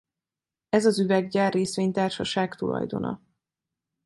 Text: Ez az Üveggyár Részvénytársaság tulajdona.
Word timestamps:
Ez 0.69 0.85
az 0.85 0.99
Üveggyár 0.99 1.53
Részvénytársaság 1.53 2.55
tulajdona. 2.55 3.21